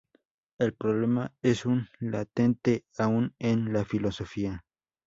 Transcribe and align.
El 0.57 0.73
problema 0.73 1.31
es 1.43 1.63
uno 1.67 1.85
latente 1.99 2.85
aun 2.97 3.35
en 3.37 3.71
la 3.71 3.85
filosofía. 3.85 4.65